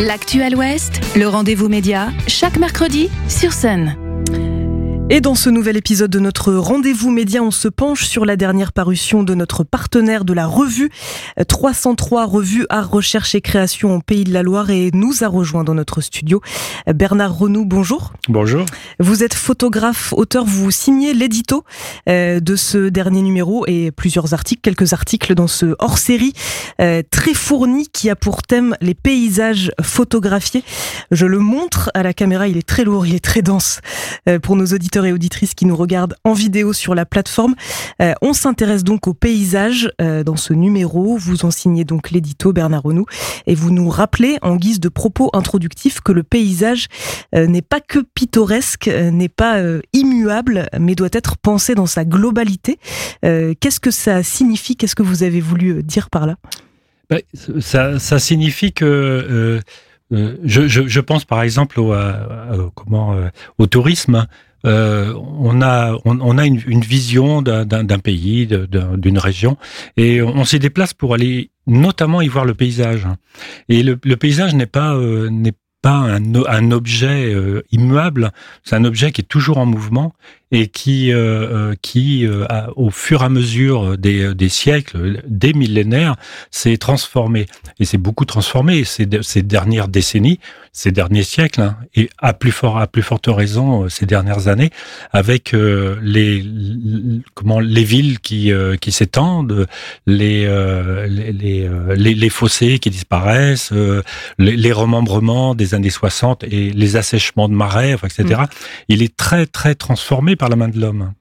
[0.00, 3.96] L'actuel Ouest, le rendez-vous média, chaque mercredi sur Sun.
[5.10, 8.74] Et dans ce nouvel épisode de notre rendez-vous média, on se penche sur la dernière
[8.74, 10.90] parution de notre partenaire de la revue
[11.48, 15.64] 303 revue Art, Recherche et Création en Pays de la Loire et nous a rejoint
[15.64, 16.42] dans notre studio
[16.94, 17.64] Bernard Renou.
[17.64, 18.12] Bonjour.
[18.28, 18.66] Bonjour.
[19.00, 21.64] Vous êtes photographe, auteur, vous signez l'édito
[22.10, 26.34] euh, de ce dernier numéro et plusieurs articles, quelques articles dans ce hors-série
[26.82, 30.64] euh, très fourni qui a pour thème les paysages photographiés.
[31.10, 33.80] Je le montre à la caméra, il est très lourd, il est très dense
[34.28, 37.54] euh, pour nos auditeurs et auditrices qui nous regardent en vidéo sur la plateforme.
[38.00, 41.16] Euh, on s'intéresse donc aux paysages euh, dans ce numéro.
[41.16, 43.06] Vous en signez donc l'édito Bernard Renou
[43.46, 46.86] et vous nous rappelez en guise de propos introductifs que le paysage
[47.34, 49.58] euh, n'est pas que pittoresque, n'est pas
[49.92, 52.78] immuable, mais doit être pensé dans sa globalité.
[53.22, 54.76] Qu'est-ce que ça signifie?
[54.76, 56.36] Qu'est-ce que vous avez voulu dire par là?
[57.10, 57.20] Ben,
[57.60, 59.60] ça, signifie que
[60.10, 61.94] je, pense par exemple au,
[62.74, 63.16] comment,
[63.58, 64.26] au tourisme.
[64.68, 69.56] Euh, on a on, a une, une vision d'un pays, d'une région,
[69.96, 73.06] et on s'y déplace pour aller notamment y voir le paysage.
[73.68, 78.32] Et le, le paysage n'est pas euh, n'est pas un, un objet euh, immuable,
[78.64, 80.12] c'est un objet qui est toujours en mouvement
[80.50, 82.46] et qui, euh, euh, qui euh,
[82.76, 86.16] au fur et à mesure des, des siècles, des millénaires,
[86.50, 87.46] s'est transformé.
[87.78, 90.40] Et c'est beaucoup transformé ces, ces dernières décennies,
[90.72, 94.70] ces derniers siècles, hein, et à plus fort, à plus forte raison ces dernières années,
[95.12, 96.44] avec les,
[97.34, 99.66] comment les villes qui, qui s'étendent,
[100.06, 100.46] les,
[101.08, 103.72] les, les, les, fossés qui disparaissent,
[104.38, 108.42] les, les, remembrements des années 60 et les assèchements de marais, etc.
[108.42, 108.46] Mm.
[108.88, 111.12] Il est très très transformé par la main de l'homme.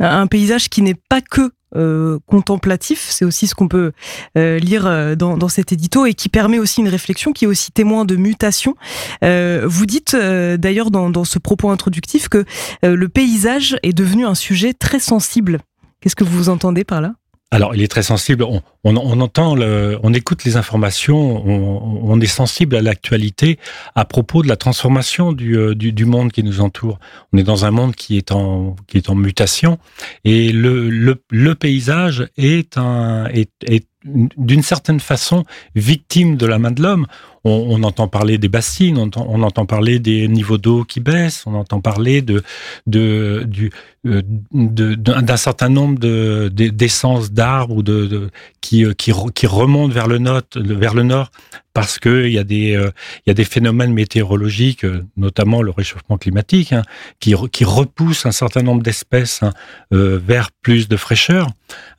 [0.00, 3.92] Un paysage qui n'est pas que euh, contemplatif, c'est aussi ce qu'on peut
[4.36, 7.48] euh, lire euh, dans, dans, cet édito et qui permet aussi une réflexion qui est
[7.48, 8.76] aussi témoin de mutation.
[9.22, 12.44] vous dites d'ailleurs dans, dans, ce propos introductif que
[12.82, 15.60] le paysage est devenu un sujet très sensible.
[16.00, 17.14] Qu'est-ce que vous entendez par là?
[17.52, 18.44] Alors, il est très sensible.
[18.44, 23.58] On, on, on entend, le, on écoute les informations, on, on est sensible à l'actualité
[23.94, 26.98] à propos de la transformation du, euh, du, du, monde qui nous entoure.
[27.30, 29.78] On est dans un monde qui est en, qui est en mutation
[30.24, 36.58] et le, le, le paysage est, un, est, est d'une certaine façon victime de la
[36.58, 37.06] main de l'homme.
[37.44, 41.00] On, on, entend parler des bassines, on entend, on entend parler des niveaux d'eau qui
[41.00, 42.42] baissent, on entend parler de,
[42.86, 43.70] de, du,
[44.04, 49.12] euh, d'un certain nombre de, d'essences d'arbres ou de, de, qui, euh, qui,
[49.46, 51.30] remontent vers le nord, vers le nord
[51.72, 52.90] parce que il y a des euh,
[53.28, 54.84] y a des phénomènes météorologiques,
[55.16, 56.82] notamment le réchauffement climatique, hein,
[57.20, 59.52] qui qui repoussent un certain nombre d'espèces hein,
[59.92, 61.46] vers plus de fraîcheur,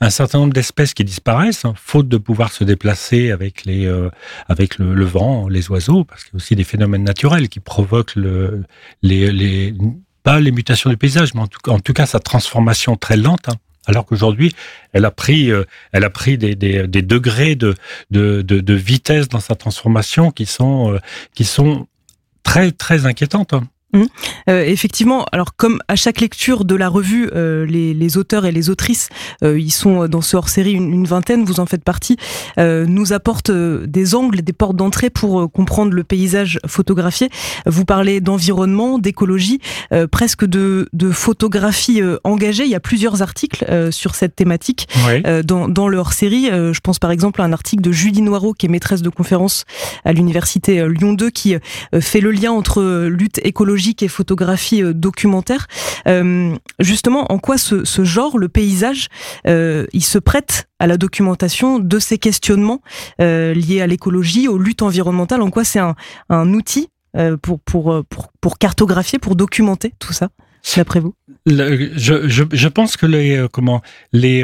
[0.02, 3.90] un certain nombre d'espèces qui disparaissent hein, faute de pouvoir se déplacer avec les
[4.50, 8.16] avec le, vent, les oiseaux, parce qu'il y a aussi des phénomènes naturels qui provoquent
[8.16, 8.64] le
[10.24, 13.50] pas les mutations du paysage, mais en tout, cas sa transformation très lente.
[13.50, 13.56] Hein.
[13.86, 14.56] alors qu'aujourd'hui,
[14.94, 17.76] elle a pris, euh, des, degrés de,
[18.74, 21.80] vitesse dans sa transformation qui sont, euh,
[22.44, 23.54] très très inquiétantes.
[23.54, 23.68] Hein.
[23.94, 24.04] Mmh.
[24.50, 28.52] Euh, effectivement, alors comme à chaque lecture de la revue, euh, les, les, auteurs et
[28.52, 29.10] les autrices,
[29.44, 32.18] euh, ils sont dans ce hors-série une, une, vingtaine, vous en faites partie,
[32.58, 37.30] euh, nous apportent euh, des angles, des portes d'entrée pour euh, comprendre le paysage photographié.
[37.68, 39.60] Vous parlez d'environnement, d'écologie,
[40.12, 42.64] presque de, de photographie engagée.
[42.64, 45.22] Il y a plusieurs articles sur cette thématique oui.
[45.44, 46.50] dans, dans le hors-série.
[46.50, 49.66] je pense par exemple à un article de Julie Noireau, qui est maîtresse de conférence
[50.06, 51.56] à l'université Lyon 2, qui
[52.00, 55.68] fait le lien entre lutte écologique et photographie euh, documentaire.
[56.08, 59.08] Euh, justement, en quoi ce, genre, le paysage,
[59.48, 62.82] euh, il se prête à la documentation de ces questionnements
[63.20, 65.42] liés à l'écologie, aux luttes environnementales?
[65.42, 66.90] En quoi c'est un, outil
[67.42, 70.30] pour, pour, cartographier, pour documenter tout ça,
[70.76, 71.14] d'après vous?
[71.46, 74.44] Je, je, pense que les, comment, les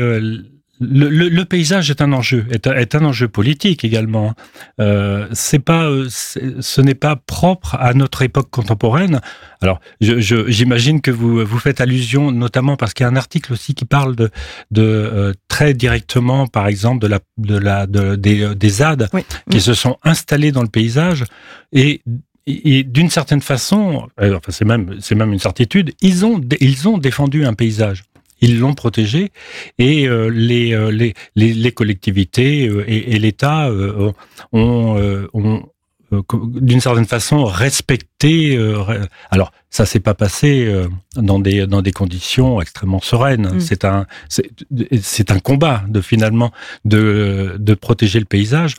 [0.80, 4.34] le, le, le, paysage est un enjeu, est, est un enjeu politique également.
[4.80, 9.22] Euh, c'est pas, euh, ce n'est pas propre à notre époque contemporaine.
[9.62, 13.54] Alors, j'imagine je, que vous vous faites allusion, notamment parce qu'il y a un article
[13.54, 14.30] aussi qui parle de,
[14.72, 19.26] de euh, très directement, par exemple, de la, de la, de, des, des ZAD oui.
[19.52, 21.26] qui se sont installés dans le paysage
[21.74, 22.02] et
[22.50, 26.88] et d'une certaine façon, euh, enfin c'est même c'est même une certitude, ils ont ils
[26.88, 28.04] ont défendu un paysage
[28.42, 29.32] ils l'ont protégé
[29.78, 34.12] et euh, les, euh, les, les, les, collectivités euh, et, et l'État euh,
[34.52, 35.64] ont, ont
[36.12, 38.58] d'une certaine façon respecter.
[39.30, 40.68] alors ça s'est pas passé
[41.16, 43.58] dans des dans des conditions extrêmement sereines.
[43.58, 43.60] Mm.
[43.60, 46.52] C'est un c'est un combat de finalement
[46.84, 48.78] de de protéger le paysage.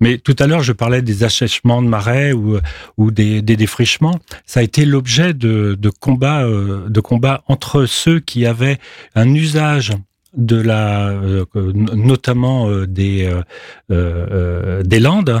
[0.00, 4.18] Mais tout à l'heure, je parlais des assèchements de marais ou, des, défrichements.
[4.46, 8.78] Ça a été l'objet de, de combats, euh, de combats entre ceux qui avaient
[9.14, 9.92] un usage
[10.36, 11.44] de la, euh,
[11.74, 13.28] notamment euh, des
[13.88, 15.40] des landes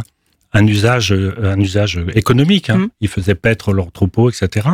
[0.52, 2.70] un usage, un usage économique.
[2.70, 2.78] Hein.
[2.78, 2.88] Mmh.
[3.00, 4.68] Ils faisaient paître leurs troupeaux, etc.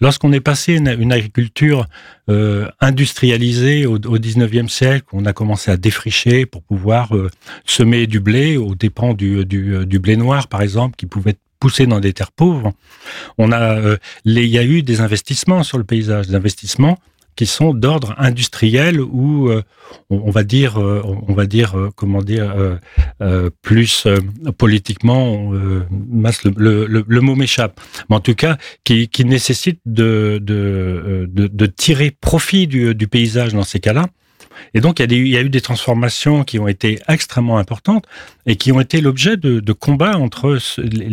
[0.00, 1.86] Lorsqu'on est passé une, une agriculture
[2.28, 7.30] euh, industrialisée au, au 19e siècle, on a commencé à défricher pour pouvoir euh,
[7.64, 11.86] semer du blé aux dépens du, du, du, blé noir, par exemple, qui pouvait pousser
[11.86, 12.72] dans des terres pauvres.
[13.38, 16.98] On a, euh, les, il y a eu des investissements sur le paysage, des investissements
[17.36, 19.62] qui sont d'ordre industriel ou euh,
[20.10, 22.54] on, va dire euh, on va dire euh, comment dire
[23.62, 24.08] plus
[24.58, 31.28] politiquement le, le, le, mot m'échappe mais en tout cas qui, qui nécessite de, de,
[31.30, 34.06] de, de tirer profit du, du paysage dans ces cas-là
[34.72, 36.98] et donc, il y, a des, il y, a eu des transformations qui ont été
[37.08, 38.06] extrêmement importantes
[38.46, 40.58] et qui ont été l'objet de, de combats entre,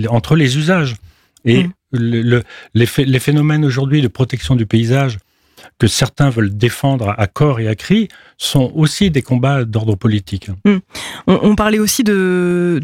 [0.08, 0.96] entre les usages.
[1.44, 1.72] Et mmh.
[1.92, 2.44] le,
[2.74, 5.18] les, les, phénomènes aujourd'hui de protection du paysage
[5.80, 8.08] que certains veulent défendre à corps et à cri
[8.38, 10.50] sont aussi des combats d'ordre politique.
[10.66, 10.78] Hmm.
[11.28, 12.80] On, parlait aussi de,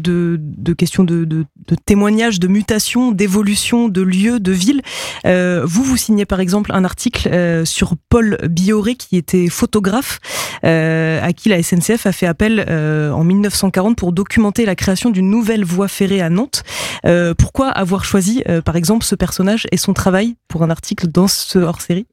[0.76, 1.44] questions de,
[1.86, 4.82] témoignages, de mutations, d'évolution de lieux, de villes.
[5.26, 10.20] Euh, vous, vous signez par exemple un article euh, sur Paul Bioré, qui était photographe,
[10.64, 15.30] euh, à qui la SNCF a fait appel en 1940 pour documenter la création d'une
[15.30, 16.62] nouvelle voie ferrée à Nantes.
[17.38, 21.58] pourquoi avoir choisi, par exemple, ce personnage et son travail pour un article dans ce
[21.58, 22.06] hors-série?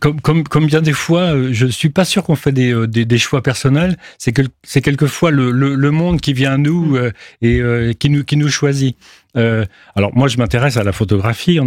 [0.00, 3.18] Comme, comme, comme bien des fois, je suis pas sûr qu'on fait des, des, des,
[3.18, 3.96] choix personnels.
[4.18, 4.42] C'est que
[4.80, 7.12] quelquefois le, le, le, monde qui vient à nous mm.
[7.42, 8.96] et qui nous qui nous choisit.
[9.36, 9.64] Euh,
[9.96, 11.58] alors moi, je m'intéresse à la photographie.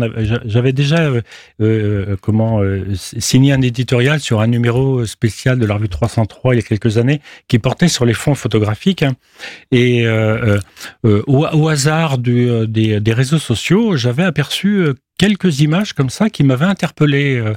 [0.46, 1.12] J'avais déjà
[1.62, 2.62] euh, comment
[2.94, 6.98] signé un éditorial sur un numéro spécial de la revue 303 il y a quelques
[6.98, 9.04] années qui portait sur les fonds photographiques.
[9.04, 9.16] Hein.
[9.72, 10.08] Et
[11.04, 17.38] au, hasard des, des réseaux sociaux, j'avais aperçu quelques images comme ça qui m'avaient interpellé
[17.38, 17.54] euh,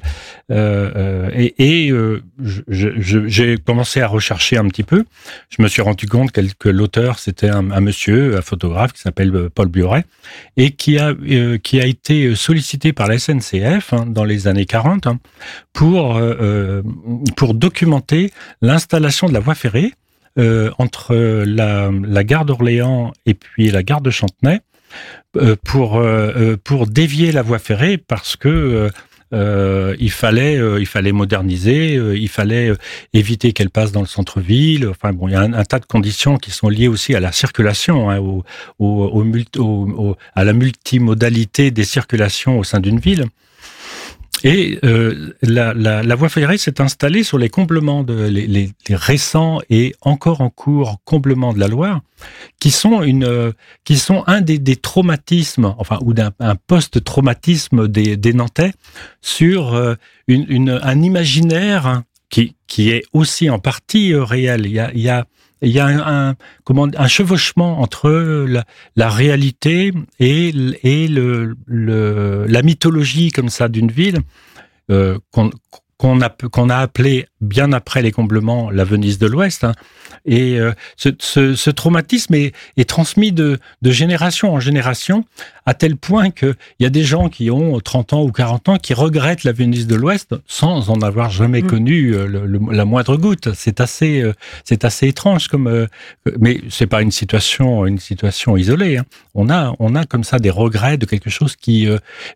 [0.51, 2.23] euh, et, et euh,
[2.69, 5.05] j'ai commencé à rechercher un petit peu.
[5.51, 9.51] Je me suis rendu compte que, l'auteur c'était un, monsieur, un photographe qui s'appelle euh,
[9.55, 10.05] Paul Bioret
[10.57, 14.67] et qui a euh, qui a été sollicité par la SNCF hein, dans les années
[14.67, 15.19] 40 hein,
[15.73, 16.83] pour euh,
[17.37, 19.93] pour documenter l'installation de la voie ferrée
[20.79, 21.15] entre
[21.45, 24.70] la, la gare d'Orléans et puis la gare de Chantenay euh,
[25.65, 28.91] pour euh, euh, pour dévier la voie ferrée parce que
[29.33, 32.73] euh, il fallait il fallait moderniser, il fallait
[33.13, 34.89] éviter qu'elle passe dans le centre-ville.
[34.89, 37.31] Enfin bon, il y a un, tas de conditions qui sont liées aussi à la
[37.31, 38.19] circulation, hein,
[38.79, 39.27] au,
[40.35, 43.27] à la multimodalité des circulations au sein d'une ville.
[44.43, 48.71] Et euh, la, la, la, voie ferrée s'est installée sur les comblements, de, les, les,
[48.89, 52.01] les, récents et encore en cours comblements de la Loire,
[52.59, 53.53] qui sont une,
[53.85, 56.33] qui sont un des, des traumatismes, enfin ou d'un
[56.67, 58.73] post-traumatisme des, des, Nantais
[59.21, 59.95] sur euh,
[60.27, 64.65] une, une, un imaginaire qui, qui est aussi en partie euh, réel.
[64.65, 65.27] Il y a, il y a
[65.63, 66.37] il y a un,
[67.09, 68.11] chevauchement entre
[68.97, 70.53] la, réalité et,
[71.69, 74.21] la mythologie comme ça d'une ville
[74.91, 75.51] euh, qu'on
[76.21, 79.65] a, qu'on a appelé bien après les comblements la Venise de l'Ouest.
[79.65, 79.75] Hein.
[80.27, 85.25] Et euh, ce, ce, ce, traumatisme est, est transmis de, de, génération en génération,
[85.65, 88.77] à tel point qu'il y a des gens qui ont 30 ans ou 40 ans
[88.77, 91.67] qui regrettent la Venise de l'Ouest sans en avoir jamais mmh.
[91.67, 93.55] connu euh, le, la moindre goutte.
[93.55, 95.87] C'est assez, euh, c'est assez étrange comme,
[96.39, 98.99] mais c'est pas une situation, une situation isolée.
[98.99, 99.05] Hein.
[99.35, 101.89] On a, on a comme ça des regrets de quelque chose qui,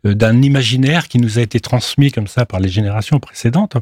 [0.04, 3.76] d'un imaginaire qui nous a été transmis comme ça par les générations précédentes.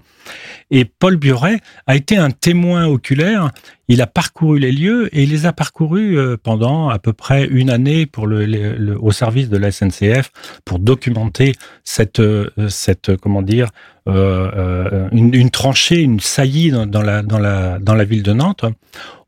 [0.70, 3.50] Et Paul Buret a été un témoin oculaire.
[3.88, 7.46] Il a parcouru les lieux et il les a parcourus euh, pendant à peu près
[7.46, 10.30] une année pour le, le, au service de la SNCF
[10.64, 11.54] pour documenter
[11.84, 13.68] cette, euh, cette comment dire,
[14.08, 18.32] euh, une, une, tranchée, une saillie dans, dans, la, dans, la, dans la ville de
[18.32, 18.64] Nantes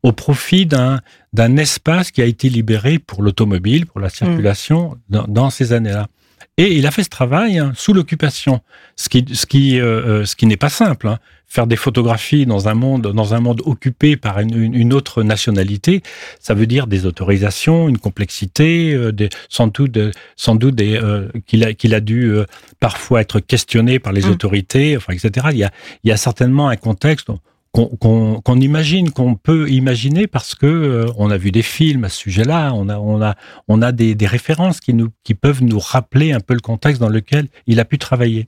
[0.03, 0.99] au profit d'un
[1.35, 4.97] d'un espace qui a été libéré pour l'automobile, pour la circulation mmh.
[5.09, 6.07] dans, dans ces années-là.
[6.57, 8.61] Et il a fait ce travail hein, sous l'occupation,
[8.95, 11.09] ce qui, ce qui, euh, ce qui n'est pas simple.
[11.09, 11.19] Hein.
[11.47, 16.01] Faire des photographies dans un monde, dans un monde occupé par une, une autre nationalité,
[16.39, 19.97] ça veut dire des autorisations, une complexité, euh, des, sans doute,
[20.37, 22.33] sans doute des, euh, qu'il a, qu'il a dû
[22.79, 24.31] parfois être questionné par les mmh.
[24.31, 25.47] autorités, enfin, etc.
[25.51, 25.71] Il y a,
[26.05, 27.29] il y a certainement un contexte
[27.75, 32.17] qu'on imagine, qu'on peut imaginer parce que euh, on a vu des films à ce
[32.17, 33.35] sujet-là, on a, on a,
[33.67, 37.01] on a des, des, références qui, nous, qui peuvent nous rappeler un peu le contexte
[37.01, 38.47] dans lequel il a pu travailler.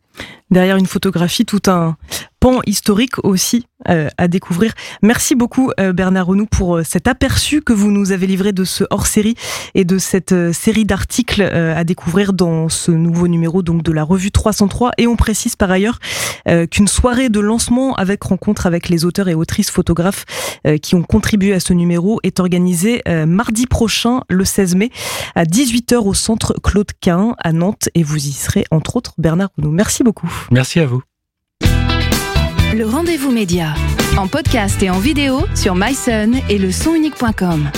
[0.49, 1.97] Derrière une photographie, tout un
[2.39, 4.73] pan historique aussi euh, à découvrir.
[5.01, 8.83] Merci beaucoup euh, Bernard Renou pour cet aperçu que vous nous avez livré de ce
[8.89, 9.35] hors-série
[9.75, 14.31] et de cette série d'articles à découvrir dans ce nouveau numéro donc de la revue
[14.31, 14.91] 303.
[14.97, 15.99] Et on précise par ailleurs
[16.71, 20.25] qu'une soirée de lancement avec rencontre avec les auteurs et autrices photographes
[20.65, 24.89] euh, qui ont contribué à ce numéro est organisé euh, mardi prochain, le 16 mai,
[25.35, 27.89] à 18h au centre Claude Quin à Nantes.
[27.95, 29.71] Et vous y serez, entre autres, Bernard Renaud.
[29.71, 30.31] Merci beaucoup.
[30.51, 31.01] Merci à vous.
[32.77, 33.73] Le rendez-vous média,
[34.19, 37.71] en podcast et en vidéo sur myson et le.